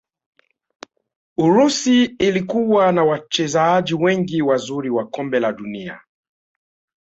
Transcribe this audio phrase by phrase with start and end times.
[1.37, 6.01] urusi ilikuwa na wachezaji wengi wazuri wa kombe la dunia